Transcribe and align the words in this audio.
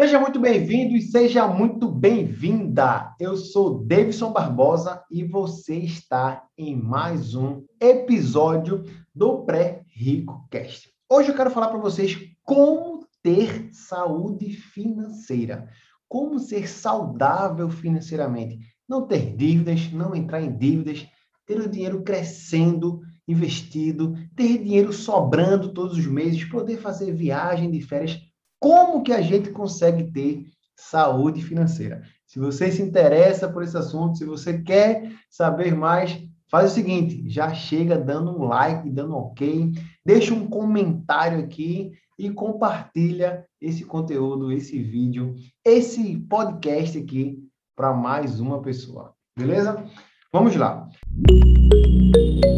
Seja 0.00 0.18
muito 0.18 0.40
bem-vindo 0.40 0.96
e 0.96 1.00
seja 1.00 1.46
muito 1.46 1.88
bem-vinda. 1.88 3.14
Eu 3.20 3.36
sou 3.36 3.84
Davidson 3.84 4.32
Barbosa 4.32 5.00
e 5.08 5.22
você 5.22 5.76
está 5.76 6.44
em 6.58 6.74
mais 6.74 7.36
um 7.36 7.64
episódio 7.80 8.82
do 9.14 9.44
Pré-Rico 9.44 10.48
Cast. 10.50 10.90
Hoje 11.08 11.28
eu 11.28 11.36
quero 11.36 11.52
falar 11.52 11.68
para 11.68 11.78
vocês 11.78 12.18
como 12.42 13.06
ter 13.22 13.68
saúde 13.72 14.50
financeira, 14.56 15.68
como 16.08 16.40
ser 16.40 16.68
saudável 16.68 17.70
financeiramente, 17.70 18.58
não 18.88 19.06
ter 19.06 19.36
dívidas, 19.36 19.92
não 19.92 20.12
entrar 20.12 20.42
em 20.42 20.58
dívidas, 20.58 21.06
ter 21.46 21.60
o 21.60 21.70
dinheiro 21.70 22.02
crescendo, 22.02 23.00
investido, 23.28 24.12
ter 24.34 24.58
dinheiro 24.58 24.92
sobrando 24.92 25.72
todos 25.72 25.96
os 25.96 26.06
meses, 26.06 26.42
poder 26.46 26.78
fazer 26.78 27.12
viagem 27.12 27.70
de 27.70 27.80
férias 27.80 28.20
como 28.64 29.02
que 29.02 29.12
a 29.12 29.20
gente 29.20 29.50
consegue 29.50 30.04
ter 30.04 30.46
saúde 30.74 31.42
financeira? 31.42 32.02
Se 32.26 32.38
você 32.38 32.72
se 32.72 32.80
interessa 32.80 33.46
por 33.46 33.62
esse 33.62 33.76
assunto, 33.76 34.16
se 34.16 34.24
você 34.24 34.62
quer 34.62 35.12
saber 35.28 35.76
mais, 35.76 36.18
faz 36.50 36.72
o 36.72 36.74
seguinte, 36.74 37.28
já 37.28 37.52
chega 37.52 37.98
dando 37.98 38.30
um 38.30 38.44
like, 38.44 38.88
dando 38.88 39.12
um 39.14 39.18
ok, 39.18 39.70
deixa 40.02 40.32
um 40.32 40.48
comentário 40.48 41.40
aqui 41.40 41.92
e 42.18 42.30
compartilha 42.30 43.44
esse 43.60 43.84
conteúdo, 43.84 44.50
esse 44.50 44.82
vídeo, 44.82 45.34
esse 45.62 46.16
podcast 46.20 46.96
aqui 46.96 47.38
para 47.76 47.92
mais 47.92 48.40
uma 48.40 48.62
pessoa. 48.62 49.12
Beleza? 49.38 49.84
Vamos 50.32 50.56
lá. 50.56 50.88
entender 51.28 52.53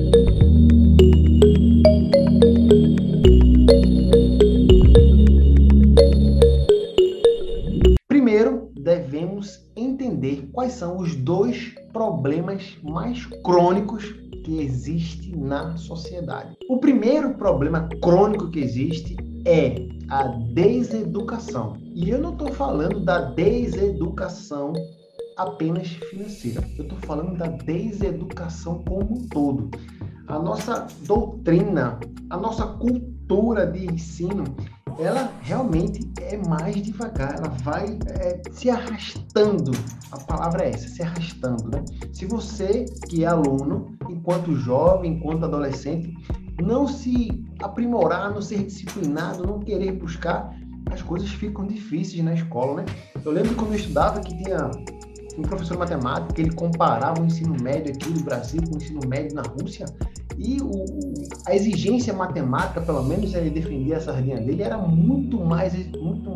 são 10.77 10.99
os 10.99 11.15
dois 11.15 11.75
problemas 11.93 12.77
mais 12.83 13.25
crônicos 13.43 14.05
que 14.45 14.61
existem 14.61 15.35
na 15.35 15.77
sociedade. 15.77 16.55
O 16.69 16.79
primeiro 16.79 17.35
problema 17.35 17.89
crônico 18.03 18.51
que 18.51 18.61
existe 18.61 19.17
é 19.47 19.89
a 20.09 20.25
deseducação. 20.25 21.77
E 21.95 22.11
eu 22.11 22.21
não 22.21 22.33
estou 22.33 22.53
falando 22.53 23.01
da 23.01 23.23
deseducação 23.23 24.75
apenas 25.37 25.89
financeira. 25.89 26.63
Eu 26.77 26.85
estou 26.85 26.99
falando 27.01 27.37
da 27.37 27.47
deseducação 27.47 28.85
como 28.87 29.19
um 29.19 29.29
todo. 29.29 29.71
A 30.29 30.39
nossa 30.39 30.87
doutrina, 31.07 31.99
a 32.29 32.37
nossa 32.37 32.67
cultura 32.67 33.16
de 33.73 33.87
ensino, 33.87 34.45
ela 34.99 35.33
realmente 35.43 36.09
é 36.21 36.37
mais 36.49 36.81
devagar, 36.81 37.37
ela 37.37 37.49
vai 37.63 37.99
é, 38.07 38.41
se 38.51 38.71
arrastando. 38.71 39.73
A 40.13 40.19
palavra 40.19 40.65
é 40.65 40.71
essa, 40.71 40.89
se 40.89 41.03
arrastando, 41.03 41.69
né? 41.69 41.85
Se 42.13 42.25
você 42.25 42.85
que 43.09 43.25
é 43.25 43.27
aluno, 43.27 43.97
enquanto 44.09 44.55
jovem, 44.55 45.15
enquanto 45.15 45.45
adolescente, 45.45 46.15
não 46.63 46.87
se 46.87 47.45
aprimorar, 47.61 48.33
não 48.33 48.41
ser 48.41 48.65
disciplinado, 48.65 49.47
não 49.47 49.59
querer 49.59 49.93
buscar, 49.93 50.57
as 50.91 51.03
coisas 51.03 51.29
ficam 51.29 51.67
difíceis 51.67 52.23
na 52.25 52.35
escola, 52.35 52.83
né? 52.83 52.85
Eu 53.25 53.33
lembro 53.33 53.55
quando 53.57 53.73
eu 53.73 53.79
estudava 53.79 54.21
que 54.21 54.37
tinha 54.43 54.71
um 55.37 55.43
professor 55.43 55.75
de 55.75 55.81
matemática, 55.81 56.41
ele 56.41 56.53
comparava 56.53 57.21
o 57.21 57.27
ensino 57.27 57.55
médio 57.61 57.93
aqui 57.93 58.11
do 58.11 58.23
Brasil 58.23 58.63
com 58.63 58.75
o 58.75 58.77
ensino 58.79 59.01
médio 59.07 59.35
na 59.35 59.43
Rússia, 59.43 59.85
e 60.39 60.61
o, 60.61 60.85
a 61.47 61.55
exigência 61.55 62.13
matemática, 62.13 62.81
pelo 62.81 63.03
menos 63.03 63.35
ele 63.35 63.51
defendia 63.51 63.97
essa 63.97 64.13
sardinha 64.13 64.39
dele, 64.39 64.63
era 64.63 64.79
muito 64.79 65.39
mais, 65.39 65.75
muito, 65.93 66.33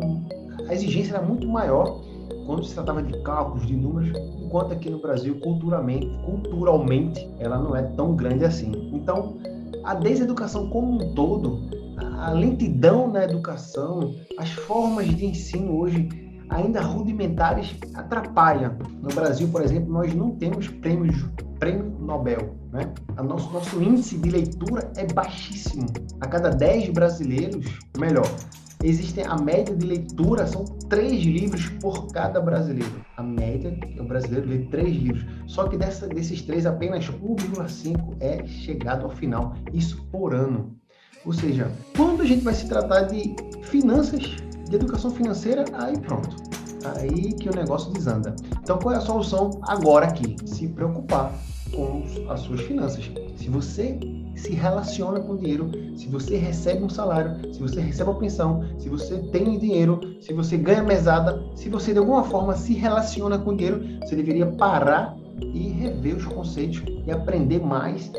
a 0.67 0.73
exigência 0.73 1.15
era 1.15 1.25
muito 1.25 1.47
maior 1.47 2.01
quando 2.45 2.65
se 2.65 2.73
tratava 2.73 3.03
de 3.03 3.21
cálculos, 3.21 3.65
de 3.67 3.75
números, 3.75 4.11
enquanto 4.41 4.73
aqui 4.73 4.89
no 4.89 4.99
Brasil, 4.99 5.39
culturalmente, 5.39 6.07
culturalmente, 6.25 7.29
ela 7.39 7.57
não 7.57 7.75
é 7.75 7.83
tão 7.95 8.15
grande 8.15 8.43
assim. 8.43 8.71
Então, 8.93 9.37
a 9.83 9.93
deseducação 9.93 10.69
como 10.69 10.93
um 10.93 11.13
todo, 11.13 11.61
a 11.97 12.31
lentidão 12.31 13.07
na 13.07 13.23
educação, 13.23 14.15
as 14.37 14.49
formas 14.49 15.07
de 15.15 15.25
ensino 15.25 15.77
hoje 15.77 16.30
ainda 16.51 16.81
rudimentares 16.81 17.75
atrapalham. 17.95 18.77
No 19.01 19.09
Brasil, 19.09 19.47
por 19.47 19.61
exemplo, 19.61 19.91
nós 19.91 20.13
não 20.13 20.31
temos 20.31 20.67
prêmios 20.67 21.25
prêmio 21.61 21.95
Nobel. 21.99 22.55
Né? 22.73 22.91
A 23.15 23.23
nosso, 23.23 23.51
nosso 23.51 23.81
índice 23.81 24.17
de 24.17 24.29
leitura 24.29 24.91
é 24.97 25.05
baixíssimo. 25.05 25.85
A 26.19 26.27
cada 26.27 26.49
10 26.49 26.89
brasileiros, 26.89 27.79
melhor, 27.97 28.25
existem 28.83 29.23
a 29.25 29.37
média 29.37 29.75
de 29.75 29.85
leitura 29.85 30.47
são 30.47 30.65
três 30.89 31.23
livros 31.23 31.69
por 31.79 32.07
cada 32.07 32.41
brasileiro. 32.41 33.05
A 33.15 33.21
média 33.21 33.77
é 33.95 34.01
o 34.01 34.05
brasileiro 34.05 34.49
lê 34.49 34.59
três 34.65 34.95
livros. 34.95 35.23
Só 35.45 35.67
que 35.67 35.77
dessa, 35.77 36.07
desses 36.07 36.41
três, 36.41 36.65
apenas 36.65 37.07
1,5 37.07 38.15
é 38.19 38.43
chegado 38.47 39.05
ao 39.05 39.11
final. 39.11 39.53
Isso 39.71 40.03
por 40.11 40.33
ano. 40.33 40.75
Ou 41.23 41.31
seja, 41.31 41.71
quando 41.95 42.23
a 42.23 42.25
gente 42.25 42.43
vai 42.43 42.55
se 42.55 42.67
tratar 42.67 43.01
de 43.01 43.35
finanças, 43.61 44.35
de 44.71 44.77
educação 44.77 45.11
financeira, 45.11 45.65
aí 45.73 45.97
pronto. 45.99 46.35
Aí 46.95 47.33
que 47.33 47.49
o 47.49 47.55
negócio 47.55 47.91
desanda. 47.91 48.35
Então, 48.63 48.79
qual 48.79 48.95
é 48.95 48.97
a 48.97 49.01
solução 49.01 49.51
agora 49.63 50.07
aqui? 50.07 50.35
Se 50.45 50.67
preocupar 50.67 51.31
com 51.75 52.03
as 52.29 52.39
suas 52.41 52.61
finanças. 52.61 53.11
Se 53.35 53.49
você 53.49 53.99
se 54.35 54.53
relaciona 54.53 55.19
com 55.19 55.35
dinheiro, 55.35 55.69
se 55.95 56.07
você 56.07 56.37
recebe 56.37 56.83
um 56.83 56.89
salário, 56.89 57.53
se 57.53 57.59
você 57.59 57.79
recebe 57.79 58.09
uma 58.09 58.19
pensão, 58.19 58.63
se 58.79 58.89
você 58.89 59.17
tem 59.17 59.59
dinheiro, 59.59 59.99
se 60.21 60.33
você 60.33 60.57
ganha 60.57 60.81
mesada, 60.81 61.43
se 61.55 61.69
você 61.69 61.93
de 61.93 61.99
alguma 61.99 62.23
forma 62.23 62.55
se 62.55 62.73
relaciona 62.73 63.37
com 63.37 63.55
dinheiro, 63.55 63.83
você 64.01 64.15
deveria 64.15 64.47
parar 64.47 65.15
e 65.53 65.69
rever 65.69 66.15
os 66.15 66.25
conceitos 66.25 66.81
e 67.05 67.11
aprender 67.11 67.59
mais. 67.59 68.11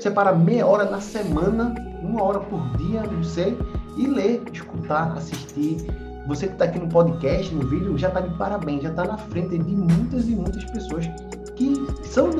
Separa 0.00 0.34
meia 0.34 0.66
hora 0.66 0.90
na 0.90 1.00
semana, 1.00 1.74
uma 2.02 2.22
hora 2.22 2.40
por 2.40 2.60
dia, 2.78 3.02
não 3.02 3.22
sei, 3.22 3.56
e 3.98 4.06
ler, 4.06 4.42
escutar, 4.52 5.12
assistir. 5.16 5.76
Você 6.26 6.46
que 6.46 6.52
está 6.52 6.66
aqui 6.66 6.78
no 6.78 6.88
podcast, 6.88 7.54
no 7.54 7.66
vídeo, 7.66 7.96
já 7.96 8.08
está 8.08 8.20
de 8.20 8.36
parabéns, 8.36 8.82
já 8.82 8.90
está 8.90 9.04
na 9.04 9.16
frente 9.16 9.58
de 9.58 9.74
muitas 9.74 10.28
e 10.28 10.32
muitas 10.32 10.64
pessoas 10.64 11.06
que 11.56 11.74
são 12.04 12.30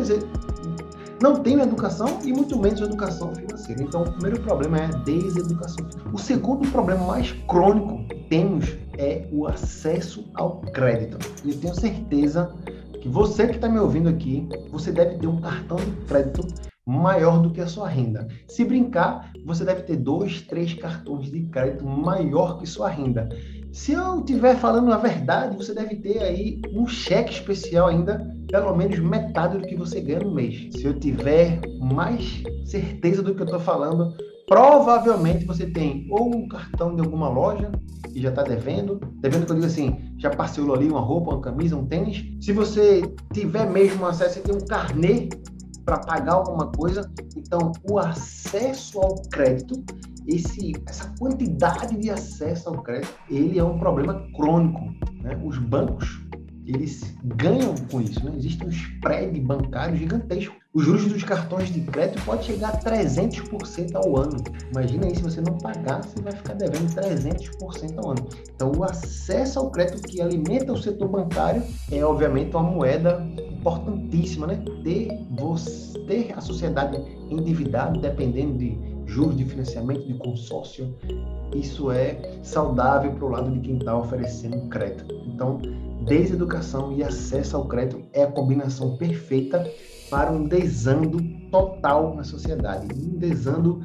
não 1.20 1.42
têm 1.42 1.60
educação 1.60 2.20
e 2.22 2.32
muito 2.32 2.56
menos 2.58 2.80
educação 2.80 3.34
financeira. 3.34 3.82
Então, 3.82 4.02
o 4.02 4.12
primeiro 4.12 4.40
problema 4.40 4.78
é 4.78 4.84
a 4.84 4.88
deseducação. 4.88 5.84
O 6.12 6.18
segundo 6.18 6.70
problema 6.70 7.04
mais 7.04 7.32
crônico 7.48 8.04
que 8.08 8.14
temos 8.28 8.76
é 8.96 9.26
o 9.32 9.46
acesso 9.46 10.24
ao 10.34 10.60
crédito. 10.60 11.18
E 11.44 11.50
eu 11.50 11.58
tenho 11.58 11.74
certeza 11.74 12.54
que 13.00 13.08
você 13.08 13.46
que 13.48 13.56
está 13.56 13.68
me 13.68 13.78
ouvindo 13.80 14.08
aqui, 14.08 14.48
você 14.70 14.92
deve 14.92 15.16
ter 15.16 15.26
um 15.26 15.40
cartão 15.40 15.76
de 15.76 15.90
crédito 16.06 16.46
maior 16.88 17.42
do 17.42 17.50
que 17.50 17.60
a 17.60 17.66
sua 17.66 17.86
renda. 17.86 18.26
Se 18.48 18.64
brincar, 18.64 19.30
você 19.44 19.62
deve 19.62 19.82
ter 19.82 19.96
dois, 19.96 20.40
três 20.40 20.72
cartões 20.72 21.30
de 21.30 21.42
crédito 21.42 21.84
maior 21.84 22.58
que 22.58 22.66
sua 22.66 22.88
renda. 22.88 23.28
Se 23.70 23.92
eu 23.92 24.20
estiver 24.20 24.56
falando 24.56 24.90
a 24.90 24.96
verdade, 24.96 25.54
você 25.54 25.74
deve 25.74 25.96
ter 25.96 26.22
aí 26.22 26.62
um 26.72 26.86
cheque 26.86 27.34
especial 27.34 27.88
ainda, 27.88 28.34
pelo 28.48 28.74
menos 28.74 28.98
metade 29.00 29.58
do 29.58 29.66
que 29.66 29.76
você 29.76 30.00
ganha 30.00 30.20
no 30.20 30.34
mês. 30.34 30.70
Se 30.72 30.86
eu 30.86 30.98
tiver 30.98 31.60
mais 31.78 32.42
certeza 32.64 33.22
do 33.22 33.34
que 33.34 33.42
eu 33.42 33.44
estou 33.44 33.60
falando, 33.60 34.14
provavelmente 34.46 35.44
você 35.44 35.66
tem 35.66 36.08
ou 36.10 36.34
um 36.34 36.48
cartão 36.48 36.96
de 36.96 37.02
alguma 37.02 37.28
loja 37.28 37.70
e 38.14 38.22
já 38.22 38.30
está 38.30 38.42
devendo, 38.42 38.98
devendo 39.20 39.44
que 39.44 39.52
eu 39.52 39.56
digo 39.56 39.66
assim, 39.66 39.94
já 40.16 40.30
parcelou 40.30 40.74
ali 40.74 40.88
uma 40.88 41.00
roupa, 41.00 41.32
uma 41.32 41.40
camisa, 41.42 41.76
um 41.76 41.84
tênis. 41.84 42.24
Se 42.40 42.54
você 42.54 43.02
tiver 43.34 43.68
mesmo 43.70 44.06
acesso, 44.06 44.36
você 44.36 44.40
tem 44.40 44.56
um 44.56 44.66
carnê 44.66 45.28
para 45.88 46.00
pagar 46.00 46.34
alguma 46.34 46.70
coisa. 46.70 47.10
Então, 47.34 47.72
o 47.90 47.98
acesso 47.98 49.00
ao 49.00 49.22
crédito 49.30 49.82
esse, 50.26 50.72
essa 50.86 51.10
quantidade 51.18 51.96
de 51.96 52.10
acesso 52.10 52.68
ao 52.68 52.82
crédito, 52.82 53.14
ele 53.30 53.58
é 53.58 53.64
um 53.64 53.78
problema 53.78 54.22
crônico. 54.36 54.80
Né? 55.22 55.40
Os 55.42 55.56
bancos, 55.56 56.22
eles 56.68 57.14
ganham 57.24 57.74
com 57.90 58.00
isso. 58.00 58.24
Né? 58.24 58.32
Existe 58.36 58.64
um 58.64 58.68
spread 58.68 59.40
bancário 59.40 59.96
gigantesco. 59.96 60.54
Os 60.74 60.84
juros 60.84 61.06
dos 61.06 61.24
cartões 61.24 61.72
de 61.72 61.80
crédito 61.80 62.22
pode 62.24 62.44
chegar 62.44 62.68
a 62.68 62.78
300% 62.78 63.94
ao 63.94 64.16
ano. 64.16 64.36
Imagina 64.70 65.06
aí, 65.06 65.16
se 65.16 65.22
você 65.22 65.40
não 65.40 65.56
pagar, 65.58 66.04
você 66.04 66.20
vai 66.20 66.32
ficar 66.32 66.54
devendo 66.54 66.94
300% 66.94 67.98
ao 67.98 68.10
ano. 68.10 68.28
Então, 68.54 68.72
o 68.76 68.84
acesso 68.84 69.58
ao 69.58 69.70
crédito 69.70 70.02
que 70.02 70.20
alimenta 70.20 70.72
o 70.72 70.76
setor 70.76 71.08
bancário 71.08 71.62
é, 71.90 72.04
obviamente, 72.04 72.54
uma 72.54 72.62
moeda 72.62 73.26
importantíssima, 73.50 74.46
né? 74.46 74.62
Ter, 74.84 75.08
você, 75.30 75.98
ter 76.00 76.34
a 76.36 76.40
sociedade 76.40 77.02
endividada, 77.30 77.98
dependendo 77.98 78.58
de 78.58 78.78
juros 79.06 79.36
de 79.36 79.44
financiamento 79.46 80.06
de 80.06 80.14
consórcio, 80.14 80.94
isso 81.54 81.90
é 81.90 82.38
saudável 82.42 83.12
para 83.12 83.24
o 83.24 83.28
lado 83.28 83.50
de 83.50 83.60
quem 83.60 83.78
está 83.78 83.96
oferecendo 83.96 84.68
crédito. 84.68 85.14
Então, 85.26 85.60
deseducação 86.08 86.92
e 86.92 87.04
acesso 87.04 87.56
ao 87.56 87.68
crédito 87.68 88.02
é 88.12 88.24
a 88.24 88.32
combinação 88.32 88.96
perfeita 88.96 89.70
para 90.10 90.32
um 90.32 90.44
desando 90.44 91.22
total 91.50 92.14
na 92.16 92.24
sociedade, 92.24 92.86
um 92.94 93.18
desando 93.18 93.80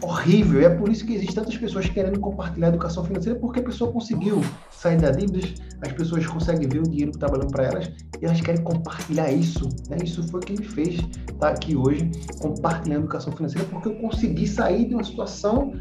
horrível. 0.00 0.60
É 0.62 0.70
por 0.70 0.88
isso 0.88 1.04
que 1.04 1.14
existem 1.14 1.36
tantas 1.36 1.56
pessoas 1.56 1.88
querendo 1.88 2.18
compartilhar 2.18 2.68
educação 2.68 3.04
financeira, 3.04 3.38
porque 3.38 3.60
a 3.60 3.62
pessoa 3.62 3.92
conseguiu 3.92 4.40
sair 4.70 4.98
da 4.98 5.10
dívidas, 5.10 5.54
as 5.82 5.92
pessoas 5.92 6.26
conseguem 6.26 6.68
ver 6.68 6.80
o 6.80 6.84
dinheiro 6.84 7.10
que 7.10 7.18
está 7.18 7.26
valendo 7.26 7.50
para 7.50 7.64
elas 7.64 7.90
e 8.20 8.24
elas 8.24 8.40
querem 8.40 8.62
compartilhar 8.62 9.30
isso. 9.30 9.68
Né? 9.88 9.98
Isso 10.02 10.26
foi 10.28 10.40
o 10.40 10.42
que 10.42 10.52
me 10.54 10.64
fez 10.64 11.00
estar 11.30 11.50
aqui 11.50 11.76
hoje 11.76 12.10
compartilhando 12.40 13.00
a 13.00 13.04
educação 13.04 13.32
financeira, 13.32 13.68
porque 13.68 13.88
eu 13.88 13.96
consegui 13.96 14.46
sair 14.46 14.86
de 14.86 14.94
uma 14.94 15.04
situação 15.04 15.72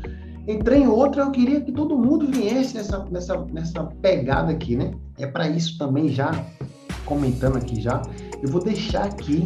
entrei 0.48 0.84
em 0.84 0.88
outra, 0.88 1.24
eu 1.24 1.32
queria 1.32 1.62
que 1.62 1.72
todo 1.72 1.98
mundo 1.98 2.28
viesse 2.28 2.76
nessa, 2.76 3.06
nessa, 3.12 3.46
nessa 3.46 3.84
pegada 4.02 4.52
aqui, 4.52 4.76
né? 4.76 4.92
É 5.18 5.28
para 5.28 5.48
isso 5.50 5.78
também 5.78 6.10
já, 6.10 6.32
comentando 7.06 7.58
aqui 7.58 7.82
já, 7.82 8.02
eu 8.42 8.50
vou 8.50 8.64
deixar 8.64 9.06
aqui 9.06 9.46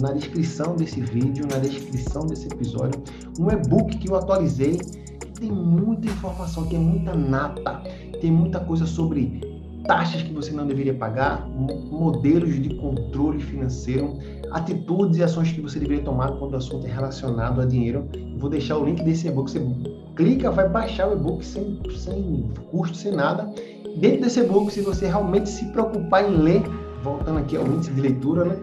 na 0.00 0.12
descrição 0.12 0.76
desse 0.76 1.00
vídeo, 1.00 1.46
na 1.50 1.58
descrição 1.58 2.26
desse 2.26 2.46
episódio, 2.46 3.02
um 3.38 3.50
e-book 3.50 3.96
que 3.96 4.08
eu 4.08 4.16
atualizei, 4.16 4.76
que 4.76 5.40
tem 5.40 5.50
muita 5.50 6.06
informação, 6.06 6.66
tem 6.66 6.78
muita 6.78 7.14
nata, 7.14 7.82
tem 8.20 8.30
muita 8.30 8.60
coisa 8.60 8.86
sobre 8.86 9.40
taxas 9.86 10.22
que 10.22 10.32
você 10.32 10.50
não 10.52 10.66
deveria 10.66 10.92
pagar, 10.92 11.48
modelos 11.90 12.60
de 12.62 12.74
controle 12.76 13.40
financeiro, 13.40 14.18
atitudes 14.52 15.16
e 15.16 15.22
ações 15.22 15.50
que 15.50 15.60
você 15.60 15.78
deveria 15.78 16.04
tomar 16.04 16.32
quando 16.32 16.52
o 16.52 16.56
assunto 16.56 16.86
é 16.86 16.90
relacionado 16.90 17.60
a 17.60 17.64
dinheiro. 17.64 18.06
Eu 18.12 18.38
vou 18.38 18.50
deixar 18.50 18.76
o 18.76 18.84
link 18.84 19.02
desse 19.02 19.28
e-book, 19.28 19.50
você 19.50 19.60
clica, 20.18 20.50
vai 20.50 20.68
baixar 20.68 21.08
o 21.08 21.12
e-book 21.12 21.46
sem, 21.46 21.80
sem 21.96 22.50
custo, 22.70 22.96
sem 22.96 23.12
nada. 23.12 23.48
Dentro 23.96 24.22
desse 24.22 24.40
e-book, 24.40 24.70
se 24.70 24.80
você 24.82 25.06
realmente 25.06 25.48
se 25.48 25.64
preocupar 25.66 26.28
em 26.28 26.36
ler, 26.36 26.62
voltando 27.02 27.38
aqui 27.38 27.56
ao 27.56 27.64
índice 27.66 27.92
de 27.92 28.00
leitura, 28.00 28.44
né? 28.44 28.56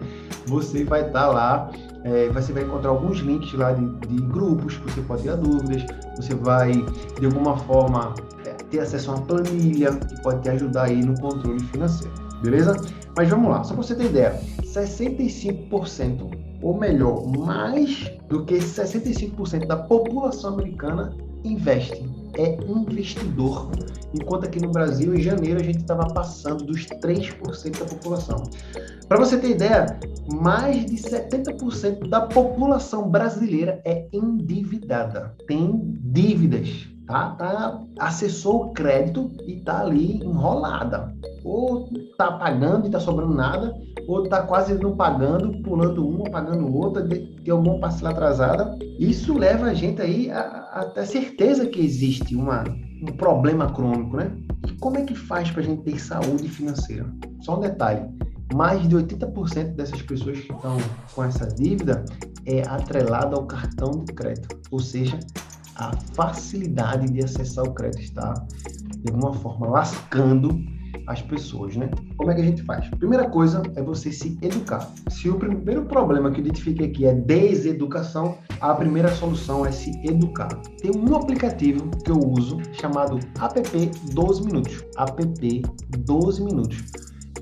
Você 0.46 0.84
vai 0.84 1.00
estar 1.00 1.12
tá 1.12 1.26
lá, 1.26 1.70
é, 2.04 2.28
você 2.28 2.52
vai 2.52 2.62
encontrar 2.62 2.90
alguns 2.90 3.18
links 3.20 3.52
lá 3.54 3.72
de, 3.72 3.84
de, 4.06 4.22
grupos 4.26 4.76
que 4.76 4.92
você 4.92 5.00
pode 5.00 5.22
ter 5.22 5.36
dúvidas, 5.36 5.84
você 6.14 6.34
vai, 6.34 6.72
de 7.18 7.26
alguma 7.26 7.56
forma, 7.56 8.14
é, 8.44 8.50
ter 8.50 8.80
acesso 8.80 9.10
a 9.10 9.14
uma 9.14 9.26
planilha 9.26 9.92
que 9.92 10.22
pode 10.22 10.42
te 10.42 10.50
ajudar 10.50 10.84
aí 10.84 11.02
no 11.02 11.18
controle 11.18 11.60
financeiro, 11.60 12.12
beleza? 12.42 12.76
Mas 13.16 13.30
vamos 13.30 13.50
lá, 13.50 13.64
só 13.64 13.72
para 13.72 13.82
você 13.82 13.94
ter 13.94 14.04
ideia, 14.04 14.38
65%, 14.62 16.30
ou 16.62 16.78
melhor, 16.78 17.26
mais 17.26 18.10
do 18.28 18.44
que 18.44 18.58
65% 18.58 19.66
da 19.66 19.76
população 19.76 20.54
americana 20.54 21.16
investe, 21.44 22.04
é 22.36 22.56
investidor. 22.66 23.70
Enquanto 24.14 24.44
aqui 24.44 24.60
no 24.60 24.70
Brasil, 24.70 25.14
em 25.14 25.20
janeiro, 25.20 25.60
a 25.60 25.62
gente 25.62 25.78
estava 25.78 26.06
passando 26.08 26.64
dos 26.64 26.86
3% 26.86 27.78
da 27.78 27.84
população. 27.84 28.44
Para 29.08 29.18
você 29.18 29.36
ter 29.38 29.50
ideia, 29.50 29.86
mais 30.32 30.86
de 30.86 30.96
70% 30.96 32.08
da 32.08 32.22
população 32.22 33.10
brasileira 33.10 33.80
é 33.84 34.06
endividada, 34.12 35.34
tem 35.46 35.98
dívidas 36.02 36.88
tá? 37.06 37.30
tá 37.30 37.80
acessou 37.98 38.64
o 38.64 38.72
crédito 38.72 39.30
e 39.46 39.60
tá 39.60 39.80
ali 39.80 40.16
enrolada. 40.22 41.14
Ou 41.44 41.88
tá 42.18 42.32
pagando 42.32 42.86
e 42.86 42.90
tá 42.90 42.98
sobrando 42.98 43.34
nada, 43.34 43.74
ou 44.06 44.28
tá 44.28 44.42
quase 44.42 44.74
não 44.74 44.96
pagando, 44.96 45.62
pulando 45.62 46.06
uma, 46.06 46.28
pagando 46.30 46.74
outra, 46.74 47.06
tem 47.06 47.50
alguma 47.50 47.78
parcela 47.78 48.10
atrasada. 48.10 48.76
Isso 48.98 49.36
leva 49.36 49.66
a 49.66 49.74
gente 49.74 50.02
aí 50.02 50.30
a, 50.30 50.90
ter 50.94 51.06
certeza 51.06 51.66
que 51.66 51.80
existe 51.80 52.34
uma, 52.34 52.64
um 53.02 53.16
problema 53.16 53.72
crônico, 53.72 54.16
né? 54.16 54.32
E 54.66 54.72
como 54.74 54.98
é 54.98 55.02
que 55.02 55.14
faz 55.14 55.50
para 55.50 55.62
a 55.62 55.64
gente 55.64 55.82
ter 55.82 55.98
saúde 56.00 56.48
financeira? 56.48 57.06
Só 57.40 57.56
um 57.56 57.60
detalhe, 57.60 58.02
mais 58.54 58.86
de 58.88 58.96
80% 58.96 59.74
dessas 59.74 60.02
pessoas 60.02 60.38
que 60.40 60.52
estão 60.52 60.76
com 61.14 61.24
essa 61.24 61.46
dívida 61.46 62.04
é 62.44 62.62
atrelada 62.62 63.36
ao 63.36 63.46
cartão 63.46 64.04
de 64.04 64.12
crédito, 64.12 64.56
ou 64.70 64.78
seja, 64.78 65.18
a 65.78 65.94
facilidade 66.14 67.10
de 67.12 67.22
acessar 67.24 67.64
o 67.64 67.72
crédito 67.72 68.02
está, 68.02 68.34
de 68.98 69.12
alguma 69.12 69.32
forma, 69.34 69.68
lascando 69.68 70.58
as 71.06 71.22
pessoas, 71.22 71.76
né? 71.76 71.88
Como 72.16 72.30
é 72.30 72.34
que 72.34 72.40
a 72.40 72.44
gente 72.44 72.62
faz? 72.62 72.88
Primeira 72.88 73.28
coisa 73.28 73.62
é 73.76 73.82
você 73.82 74.10
se 74.10 74.36
educar. 74.42 74.90
Se 75.08 75.28
o 75.28 75.36
primeiro 75.36 75.84
problema 75.84 76.30
que 76.30 76.40
eu 76.40 76.44
identifiquei 76.44 76.86
aqui 76.86 77.06
é 77.06 77.14
deseducação, 77.14 78.38
a 78.60 78.74
primeira 78.74 79.08
solução 79.10 79.64
é 79.64 79.70
se 79.70 79.90
educar. 80.04 80.48
Tem 80.80 80.90
um 80.90 81.14
aplicativo 81.14 81.88
que 82.04 82.10
eu 82.10 82.18
uso 82.18 82.58
chamado 82.72 83.18
App 83.40 83.90
12 84.12 84.44
Minutos. 84.44 84.84
App 84.98 85.24
12 85.98 86.42
Minutos. 86.42 86.84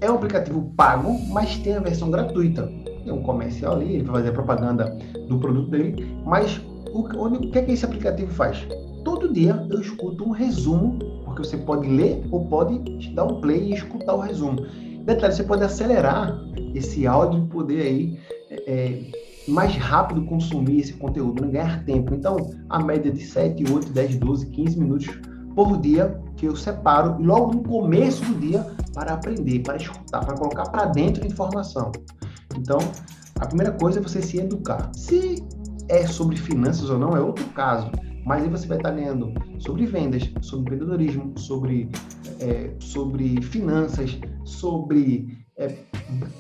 É 0.00 0.10
um 0.10 0.16
aplicativo 0.16 0.72
pago, 0.76 1.18
mas 1.30 1.56
tem 1.58 1.74
a 1.76 1.80
versão 1.80 2.10
gratuita. 2.10 2.70
Tem 3.04 3.12
um 3.12 3.22
comercial 3.22 3.74
ali, 3.74 3.94
ele 3.94 4.04
vai 4.04 4.16
fazer 4.16 4.28
a 4.28 4.32
propaganda 4.32 4.98
do 5.28 5.38
produto 5.38 5.70
dele, 5.70 6.14
mas 6.26 6.60
o, 6.94 7.08
onde, 7.18 7.48
o 7.48 7.50
que, 7.50 7.58
é 7.58 7.62
que 7.62 7.72
esse 7.72 7.84
aplicativo 7.84 8.32
faz? 8.32 8.66
Todo 9.04 9.32
dia 9.32 9.66
eu 9.68 9.80
escuto 9.80 10.24
um 10.24 10.30
resumo, 10.30 10.98
porque 11.24 11.44
você 11.44 11.56
pode 11.56 11.88
ler 11.88 12.24
ou 12.30 12.46
pode 12.46 12.78
dar 13.12 13.24
um 13.24 13.40
play 13.40 13.70
e 13.70 13.74
escutar 13.74 14.14
o 14.14 14.20
resumo. 14.20 14.64
Detalhe, 15.04 15.34
você 15.34 15.42
pode 15.42 15.64
acelerar 15.64 16.40
esse 16.74 17.06
áudio 17.06 17.44
e 17.44 17.48
poder 17.48 17.82
aí 17.82 18.18
é, 18.48 18.72
é 18.72 19.50
mais 19.50 19.74
rápido 19.76 20.24
consumir 20.24 20.80
esse 20.80 20.94
conteúdo, 20.94 21.44
né? 21.44 21.52
ganhar 21.52 21.84
tempo. 21.84 22.14
Então, 22.14 22.36
a 22.70 22.82
média 22.82 23.10
de 23.10 23.22
7, 23.22 23.64
8, 23.70 23.92
10, 23.92 24.16
12, 24.16 24.46
15 24.46 24.78
minutos 24.78 25.08
por 25.54 25.78
dia 25.80 26.18
que 26.36 26.46
eu 26.46 26.56
separo 26.56 27.20
logo 27.22 27.54
no 27.54 27.62
começo 27.62 28.24
do 28.24 28.40
dia 28.40 28.64
para 28.94 29.14
aprender, 29.14 29.60
para 29.60 29.76
escutar, 29.76 30.24
para 30.24 30.36
colocar 30.36 30.64
para 30.70 30.86
dentro 30.86 31.26
informação. 31.26 31.92
Então, 32.56 32.78
a 33.38 33.46
primeira 33.46 33.72
coisa 33.72 33.98
é 33.98 34.02
você 34.02 34.22
se 34.22 34.38
educar. 34.38 34.90
Se 34.94 35.44
é 35.88 36.06
sobre 36.06 36.36
finanças 36.36 36.90
ou 36.90 36.98
não 36.98 37.16
é 37.16 37.20
outro 37.20 37.44
caso. 37.46 37.90
Mas 38.24 38.42
aí 38.42 38.48
você 38.48 38.66
vai 38.66 38.78
estar 38.78 38.90
lendo 38.90 39.32
sobre 39.58 39.84
vendas, 39.84 40.30
sobre 40.40 40.62
empreendedorismo, 40.62 41.38
sobre, 41.38 41.90
é, 42.40 42.70
sobre 42.78 43.40
finanças, 43.42 44.18
sobre 44.44 45.44
é, 45.58 45.74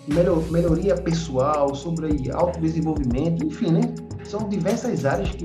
melhor, 0.08 0.42
melhoria 0.50 0.94
pessoal, 0.96 1.74
sobre 1.74 2.30
autodesenvolvimento, 2.30 3.44
enfim, 3.44 3.70
né? 3.70 3.82
São 4.24 4.48
diversas 4.48 5.04
áreas 5.04 5.30
que, 5.30 5.44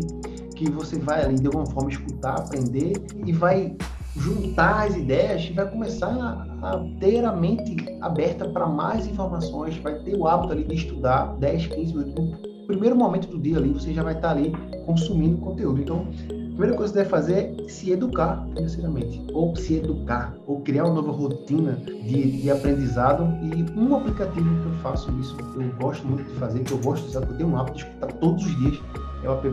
que 0.55 0.71
você 0.71 0.97
vai 0.97 1.25
ali 1.25 1.35
de 1.35 1.47
alguma 1.47 1.65
forma 1.65 1.89
escutar, 1.89 2.39
aprender 2.39 2.93
e 3.25 3.33
vai 3.33 3.75
juntar 4.15 4.87
as 4.87 4.95
ideias 4.95 5.43
e 5.43 5.53
vai 5.53 5.69
começar 5.69 6.07
a, 6.07 6.69
a 6.71 6.85
ter 7.01 7.23
a 7.25 7.33
mente 7.33 7.85
aberta 8.01 8.47
para 8.47 8.65
mais 8.65 9.05
informações, 9.07 9.77
vai 9.77 9.99
ter 9.99 10.15
o 10.15 10.25
hábito 10.25 10.53
ali 10.53 10.63
de 10.63 10.75
estudar 10.75 11.35
10, 11.37 11.67
15 11.67 11.95
minutos 11.95 12.48
primeiro 12.69 12.95
momento 12.95 13.27
do 13.27 13.39
dia 13.39 13.57
ali, 13.57 13.73
você 13.73 13.91
já 13.91 14.03
vai 14.03 14.13
estar 14.13 14.29
ali 14.29 14.53
consumindo 14.85 15.37
conteúdo. 15.37 15.81
Então, 15.81 16.07
a 16.29 16.49
primeira 16.49 16.75
coisa 16.75 16.93
que 16.93 16.99
você 16.99 17.03
deve 17.03 17.09
fazer 17.09 17.33
é 17.33 17.67
se 17.67 17.91
educar 17.91 18.45
financeiramente, 18.53 19.23
ou 19.33 19.55
se 19.55 19.77
educar, 19.77 20.35
ou 20.45 20.61
criar 20.61 20.85
uma 20.85 20.93
nova 20.93 21.11
rotina 21.11 21.73
de, 21.73 22.41
de 22.41 22.51
aprendizado. 22.51 23.23
E 23.41 23.79
um 23.79 23.95
aplicativo 23.95 24.47
que 24.61 24.67
eu 24.67 24.73
faço 24.83 25.11
isso, 25.19 25.35
que 25.35 25.57
eu 25.57 25.71
gosto 25.81 26.05
muito 26.05 26.23
de 26.23 26.35
fazer, 26.35 26.59
que 26.59 26.71
eu 26.71 26.77
gosto 26.77 27.03
de 27.03 27.09
usar, 27.09 27.25
que 27.25 27.31
eu 27.31 27.37
tenho 27.37 27.49
um 27.49 27.57
hábito 27.57 27.77
de 27.77 27.83
escutar 27.85 28.13
todos 28.13 28.45
os 28.45 28.57
dias, 28.59 28.79
é 29.23 29.29
o 29.29 29.33
app 29.33 29.49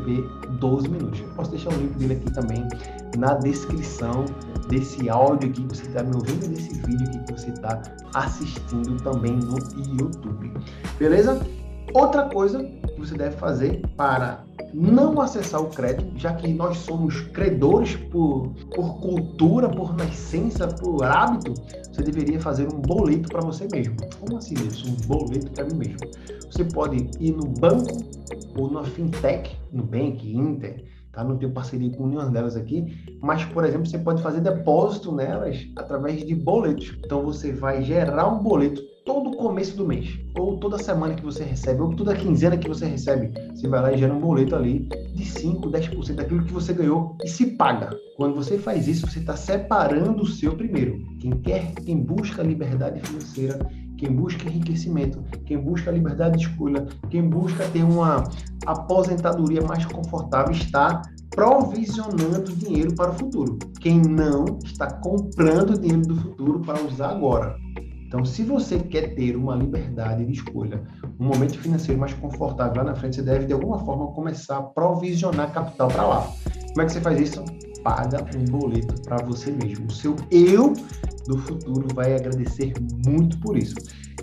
12 0.60 0.88
minutos. 0.90 1.20
Eu 1.20 1.28
posso 1.28 1.50
deixar 1.52 1.70
o 1.70 1.76
link 1.76 1.96
dele 1.96 2.14
aqui 2.14 2.30
também 2.34 2.68
na 3.16 3.32
descrição 3.34 4.26
desse 4.68 5.08
áudio 5.08 5.48
aqui 5.48 5.62
que 5.62 5.74
você 5.74 5.86
está 5.86 6.02
me 6.02 6.14
ouvindo 6.14 6.48
desse 6.48 6.74
vídeo 6.82 7.08
aqui 7.08 7.18
que 7.20 7.40
você 7.40 7.50
está 7.50 7.80
assistindo 8.14 9.02
também 9.02 9.36
no 9.36 9.56
YouTube. 9.98 10.52
Beleza? 10.98 11.40
Outra 11.94 12.28
coisa 12.28 12.62
que 12.62 13.00
você 13.00 13.16
deve 13.16 13.36
fazer 13.36 13.82
para 13.96 14.44
não 14.72 15.20
acessar 15.20 15.62
o 15.62 15.70
crédito, 15.70 16.18
já 16.18 16.34
que 16.34 16.52
nós 16.52 16.78
somos 16.78 17.20
credores 17.20 17.96
por, 17.96 18.52
por 18.74 19.00
cultura, 19.00 19.68
por 19.68 19.96
nascença, 19.96 20.68
por 20.68 21.04
hábito, 21.04 21.54
você 21.90 22.02
deveria 22.02 22.40
fazer 22.40 22.66
um 22.66 22.80
boleto 22.80 23.28
para 23.28 23.40
você 23.40 23.66
mesmo. 23.72 23.96
Como 24.20 24.36
assim 24.36 24.54
isso? 24.54 24.86
Um 24.88 24.96
boleto 25.06 25.50
para 25.52 25.64
mim 25.64 25.76
mesmo. 25.76 25.98
Você 26.50 26.64
pode 26.64 27.08
ir 27.18 27.32
no 27.32 27.46
banco 27.46 28.04
ou 28.58 28.70
na 28.70 28.84
fintech, 28.84 29.56
no 29.72 29.82
Bank, 29.82 30.30
Inter, 30.30 30.84
tá? 31.12 31.24
Não 31.24 31.36
tenho 31.36 31.52
parceria 31.52 31.90
com 31.90 32.06
nenhuma 32.06 32.30
delas 32.30 32.56
aqui, 32.56 32.86
mas, 33.20 33.44
por 33.44 33.64
exemplo, 33.64 33.86
você 33.86 33.98
pode 33.98 34.22
fazer 34.22 34.40
depósito 34.40 35.12
nelas 35.12 35.66
através 35.76 36.24
de 36.24 36.34
boletos. 36.34 36.96
Então, 37.04 37.22
você 37.22 37.52
vai 37.52 37.82
gerar 37.82 38.28
um 38.28 38.42
boleto 38.42 38.82
todo 39.06 39.36
começo 39.36 39.76
do 39.76 39.86
mês, 39.86 40.18
ou 40.36 40.58
toda 40.58 40.76
semana 40.78 41.14
que 41.14 41.24
você 41.24 41.44
recebe, 41.44 41.80
ou 41.80 41.94
toda 41.94 42.16
quinzena 42.16 42.58
que 42.58 42.68
você 42.68 42.86
recebe, 42.86 43.32
você 43.54 43.68
vai 43.68 43.80
lá 43.80 43.92
e 43.92 43.98
gera 43.98 44.12
um 44.12 44.18
boleto 44.18 44.56
ali 44.56 44.88
de 45.14 45.24
5, 45.24 45.70
10% 45.70 46.14
daquilo 46.16 46.44
que 46.44 46.52
você 46.52 46.74
ganhou 46.74 47.16
e 47.24 47.28
se 47.28 47.52
paga. 47.52 47.96
Quando 48.16 48.34
você 48.34 48.58
faz 48.58 48.88
isso, 48.88 49.06
você 49.06 49.20
está 49.20 49.36
separando 49.36 50.24
o 50.24 50.26
seu 50.26 50.56
primeiro. 50.56 51.00
Quem 51.20 51.30
quer, 51.30 51.72
quem 51.76 52.02
busca 52.02 52.42
liberdade 52.42 53.00
financeira, 53.00 53.58
quem 53.96 54.10
busca 54.10 54.48
enriquecimento, 54.48 55.22
quem 55.46 55.56
busca 55.56 55.92
liberdade 55.92 56.38
de 56.38 56.48
escolha, 56.48 56.84
quem 57.08 57.22
busca 57.22 57.64
ter 57.68 57.84
uma 57.84 58.24
aposentadoria 58.66 59.62
mais 59.62 59.86
confortável, 59.86 60.52
está 60.52 61.00
provisionando 61.30 62.52
dinheiro 62.52 62.92
para 62.96 63.12
o 63.12 63.14
futuro. 63.14 63.56
Quem 63.80 64.00
não 64.00 64.58
está 64.64 64.90
comprando 65.00 65.78
dinheiro 65.78 66.02
do 66.02 66.16
futuro 66.16 66.60
para 66.60 66.82
usar 66.82 67.10
agora. 67.10 67.65
Então, 68.06 68.24
se 68.24 68.44
você 68.44 68.78
quer 68.78 69.14
ter 69.14 69.36
uma 69.36 69.56
liberdade 69.56 70.24
de 70.24 70.32
escolha, 70.32 70.82
um 71.18 71.26
momento 71.26 71.58
financeiro 71.58 72.00
mais 72.00 72.14
confortável 72.14 72.76
lá 72.76 72.84
na 72.84 72.94
frente, 72.94 73.16
você 73.16 73.22
deve, 73.22 73.46
de 73.46 73.52
alguma 73.52 73.80
forma, 73.80 74.06
começar 74.12 74.58
a 74.58 74.62
provisionar 74.62 75.52
capital 75.52 75.88
para 75.88 76.06
lá. 76.06 76.32
Como 76.68 76.82
é 76.82 76.84
que 76.84 76.92
você 76.92 77.00
faz 77.00 77.20
isso? 77.20 77.44
Paga 77.82 78.24
um 78.36 78.44
boleto 78.44 79.02
para 79.02 79.24
você 79.24 79.50
mesmo. 79.50 79.86
O 79.86 79.92
seu 79.92 80.14
eu 80.30 80.72
do 81.26 81.36
futuro 81.38 81.88
vai 81.94 82.14
agradecer 82.14 82.72
muito 83.04 83.38
por 83.40 83.58
isso. 83.58 83.74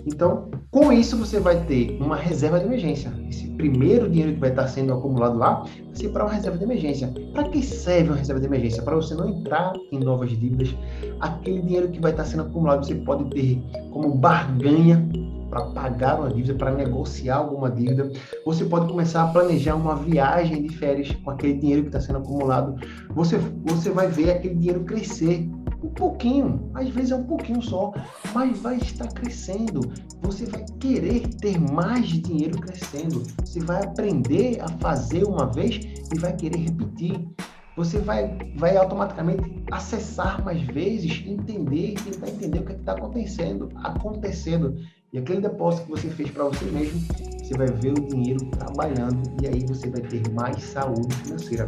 Então, 0.06 0.50
com 0.70 0.92
isso, 0.92 1.16
você 1.16 1.40
vai 1.40 1.64
ter 1.64 1.96
uma 2.00 2.16
reserva 2.16 2.58
de 2.58 2.66
emergência. 2.66 3.12
Esse 3.28 3.46
primeiro 3.48 4.08
dinheiro 4.08 4.34
que 4.34 4.40
vai 4.40 4.50
estar 4.50 4.68
sendo 4.68 4.92
acumulado 4.92 5.38
lá 5.38 5.62
vai 5.62 5.94
ser 5.94 6.08
para 6.10 6.24
uma 6.24 6.32
reserva 6.32 6.58
de 6.58 6.64
emergência. 6.64 7.12
Para 7.32 7.44
que 7.44 7.62
serve 7.62 8.10
uma 8.10 8.16
reserva 8.16 8.40
de 8.40 8.46
emergência? 8.46 8.82
Para 8.82 8.96
você 8.96 9.14
não 9.14 9.28
entrar 9.28 9.72
em 9.92 9.98
novas 9.98 10.30
dívidas. 10.30 10.74
Aquele 11.20 11.62
dinheiro 11.62 11.88
que 11.88 12.00
vai 12.00 12.10
estar 12.10 12.24
sendo 12.24 12.42
acumulado, 12.42 12.84
você 12.84 12.94
pode 12.96 13.30
ter 13.30 13.62
como 13.92 14.14
barganha 14.14 15.08
para 15.48 15.66
pagar 15.66 16.18
uma 16.18 16.30
dívida, 16.30 16.54
para 16.54 16.72
negociar 16.72 17.36
alguma 17.36 17.70
dívida. 17.70 18.10
Você 18.44 18.64
pode 18.64 18.88
começar 18.88 19.22
a 19.22 19.26
planejar 19.28 19.76
uma 19.76 19.94
viagem 19.94 20.62
de 20.62 20.76
férias 20.76 21.12
com 21.22 21.30
aquele 21.30 21.54
dinheiro 21.54 21.82
que 21.82 21.88
está 21.88 22.00
sendo 22.00 22.18
acumulado. 22.18 22.74
Você, 23.10 23.38
você 23.64 23.90
vai 23.90 24.08
ver 24.08 24.32
aquele 24.32 24.56
dinheiro 24.56 24.80
crescer 24.80 25.48
um 25.84 25.90
pouquinho, 25.90 26.70
às 26.74 26.88
vezes 26.88 27.10
é 27.10 27.16
um 27.16 27.24
pouquinho 27.24 27.60
só, 27.60 27.92
mas 28.34 28.58
vai 28.58 28.76
estar 28.78 29.08
crescendo. 29.08 29.80
Você 30.22 30.46
vai 30.46 30.64
querer 30.80 31.28
ter 31.36 31.60
mais 31.60 32.06
dinheiro 32.06 32.58
crescendo. 32.58 33.22
Você 33.44 33.60
vai 33.60 33.84
aprender 33.84 34.60
a 34.62 34.68
fazer 34.78 35.24
uma 35.24 35.46
vez 35.46 35.80
e 36.12 36.18
vai 36.18 36.34
querer 36.34 36.58
repetir. 36.58 37.28
Você 37.76 37.98
vai, 37.98 38.38
vai 38.56 38.76
automaticamente 38.76 39.64
acessar 39.70 40.42
mais 40.44 40.62
vezes, 40.62 41.24
entender 41.26 41.90
e 41.90 41.94
tentar 41.94 42.28
entender 42.28 42.60
o 42.60 42.64
que 42.64 42.72
é 42.72 42.76
está 42.76 42.92
acontecendo, 42.92 43.68
acontecendo. 43.82 44.76
E 45.12 45.18
aquele 45.18 45.40
depósito 45.40 45.86
que 45.86 45.90
você 45.90 46.08
fez 46.08 46.30
para 46.30 46.44
você 46.44 46.64
mesmo, 46.66 47.00
você 47.42 47.54
vai 47.54 47.66
ver 47.66 47.92
o 47.92 48.06
dinheiro 48.06 48.44
trabalhando 48.50 49.22
e 49.42 49.46
aí 49.48 49.64
você 49.66 49.90
vai 49.90 50.00
ter 50.02 50.22
mais 50.32 50.62
saúde 50.62 51.14
financeira. 51.16 51.66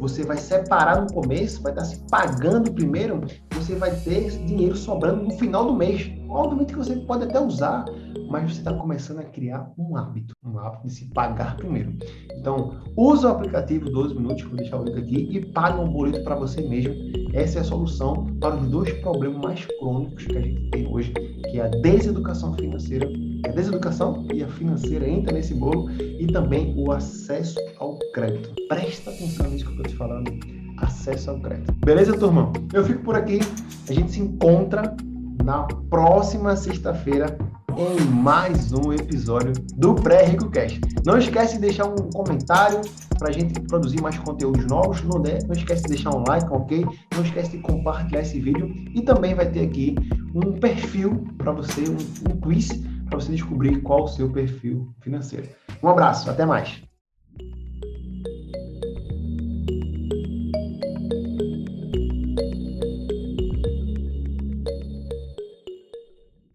Você 0.00 0.24
vai 0.24 0.36
separar 0.36 1.02
no 1.02 1.12
começo, 1.12 1.62
vai 1.62 1.72
estar 1.72 1.84
se 1.84 1.98
pagando 2.08 2.72
primeiro, 2.72 3.20
você 3.68 3.74
vai 3.74 3.94
ter 3.96 4.30
dinheiro 4.46 4.74
sobrando 4.74 5.24
no 5.24 5.30
final 5.32 5.66
do 5.66 5.74
mês. 5.74 6.10
Obviamente 6.30 6.72
que 6.72 6.78
você 6.78 6.96
pode 6.96 7.24
até 7.24 7.38
usar, 7.38 7.84
mas 8.30 8.50
você 8.50 8.60
está 8.60 8.72
começando 8.72 9.18
a 9.18 9.24
criar 9.24 9.70
um 9.76 9.94
hábito, 9.94 10.34
um 10.42 10.58
hábito 10.58 10.86
de 10.86 10.94
se 10.94 11.04
pagar 11.10 11.54
primeiro. 11.56 11.92
Então, 12.34 12.80
usa 12.96 13.28
o 13.28 13.32
aplicativo 13.32 13.90
12 13.90 14.14
minutos, 14.14 14.42
vou 14.44 14.56
deixar 14.56 14.80
o 14.80 14.84
link 14.84 14.98
aqui, 14.98 15.28
e 15.36 15.44
paga 15.52 15.80
um 15.82 15.92
boleto 15.92 16.24
para 16.24 16.36
você 16.36 16.62
mesmo. 16.62 16.94
Essa 17.34 17.58
é 17.58 17.60
a 17.60 17.64
solução 17.64 18.26
para 18.40 18.56
os 18.56 18.70
dois 18.70 18.90
problemas 19.00 19.42
mais 19.42 19.66
crônicos 19.78 20.24
que 20.24 20.36
a 20.38 20.40
gente 20.40 20.70
tem 20.70 20.88
hoje, 20.90 21.12
que 21.12 21.60
é 21.60 21.64
a 21.64 21.68
deseducação 21.68 22.54
financeira 22.54 23.06
a 23.44 23.50
deseducação 23.50 24.26
e 24.34 24.42
a 24.42 24.48
financeira 24.48 25.08
entra 25.08 25.32
nesse 25.32 25.54
bolo 25.54 25.88
e 25.92 26.26
também 26.26 26.74
o 26.76 26.90
acesso 26.90 27.56
ao 27.78 27.96
crédito. 28.12 28.52
Presta 28.68 29.10
atenção 29.10 29.48
nisso 29.48 29.64
que 29.64 29.70
eu 29.70 29.76
estou 29.76 29.86
te 29.86 29.96
falando. 29.96 30.57
Acesso 30.80 31.30
ao 31.30 31.40
crédito. 31.40 31.72
Beleza, 31.84 32.16
turma? 32.16 32.52
Eu 32.72 32.84
fico 32.84 33.02
por 33.02 33.16
aqui. 33.16 33.40
A 33.88 33.92
gente 33.92 34.12
se 34.12 34.20
encontra 34.20 34.96
na 35.44 35.64
próxima 35.90 36.54
sexta-feira 36.56 37.36
em 37.76 38.04
mais 38.06 38.72
um 38.72 38.92
episódio 38.92 39.52
do 39.76 39.94
Pré-Rico 39.94 40.50
Cash. 40.50 40.80
Não 41.06 41.16
esquece 41.16 41.54
de 41.54 41.60
deixar 41.60 41.86
um 41.86 42.10
comentário 42.10 42.80
para 43.18 43.28
a 43.28 43.32
gente 43.32 43.60
produzir 43.60 44.00
mais 44.00 44.18
conteúdos 44.18 44.66
novos. 44.66 45.02
Não, 45.04 45.20
der, 45.20 45.44
não 45.44 45.52
esquece 45.52 45.82
de 45.84 45.90
deixar 45.90 46.14
um 46.14 46.24
like, 46.26 46.46
ok? 46.50 46.84
Não 47.14 47.22
esquece 47.22 47.52
de 47.52 47.58
compartilhar 47.58 48.22
esse 48.22 48.40
vídeo. 48.40 48.74
E 48.94 49.02
também 49.02 49.34
vai 49.34 49.48
ter 49.48 49.60
aqui 49.60 49.94
um 50.34 50.52
perfil 50.58 51.24
para 51.38 51.52
você, 51.52 51.82
um, 51.82 52.32
um 52.32 52.36
quiz 52.40 52.68
para 53.08 53.18
você 53.18 53.32
descobrir 53.32 53.80
qual 53.82 54.04
o 54.04 54.08
seu 54.08 54.28
perfil 54.28 54.92
financeiro. 55.00 55.48
Um 55.82 55.88
abraço, 55.88 56.28
até 56.30 56.44
mais. 56.44 56.87